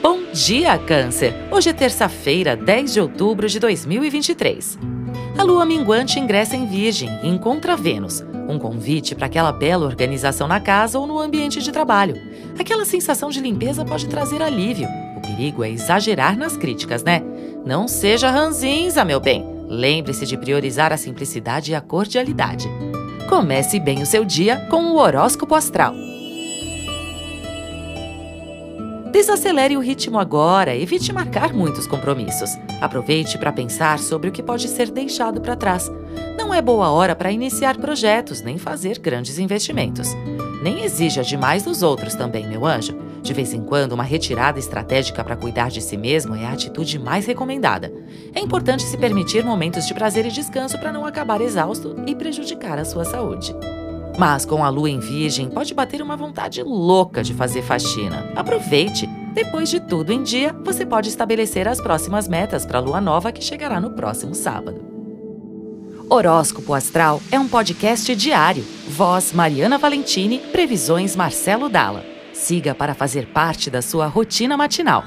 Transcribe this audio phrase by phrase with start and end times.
[0.00, 1.34] Bom dia, Câncer!
[1.50, 4.78] Hoje é terça-feira, 10 de outubro de 2023.
[5.36, 10.46] A lua minguante ingressa em Virgem e encontra Vênus, um convite para aquela bela organização
[10.46, 12.14] na casa ou no ambiente de trabalho.
[12.58, 14.88] Aquela sensação de limpeza pode trazer alívio.
[15.16, 17.20] O perigo é exagerar nas críticas, né?
[17.66, 19.44] Não seja ranzinza, meu bem.
[19.68, 22.68] Lembre-se de priorizar a simplicidade e a cordialidade.
[23.28, 25.94] Comece bem o seu dia com o horóscopo astral.
[29.10, 32.50] Desacelere o ritmo agora, evite marcar muitos compromissos.
[32.80, 35.90] Aproveite para pensar sobre o que pode ser deixado para trás.
[36.36, 40.08] Não é boa hora para iniciar projetos nem fazer grandes investimentos.
[40.62, 42.94] Nem exija demais dos outros também, meu anjo.
[43.22, 46.98] De vez em quando, uma retirada estratégica para cuidar de si mesmo é a atitude
[46.98, 47.92] mais recomendada.
[48.34, 52.78] É importante se permitir momentos de prazer e descanso para não acabar exausto e prejudicar
[52.78, 53.54] a sua saúde.
[54.18, 58.32] Mas com a lua em virgem, pode bater uma vontade louca de fazer faxina.
[58.34, 59.08] Aproveite!
[59.32, 63.30] Depois de tudo em dia, você pode estabelecer as próximas metas para a lua nova
[63.30, 64.84] que chegará no próximo sábado.
[66.10, 68.64] Horóscopo Astral é um podcast diário.
[68.88, 72.04] Voz Mariana Valentini, previsões Marcelo Dalla.
[72.32, 75.04] Siga para fazer parte da sua rotina matinal.